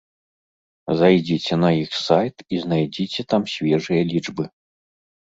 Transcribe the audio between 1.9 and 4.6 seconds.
сайт і знайдзіце там свежыя лічбы.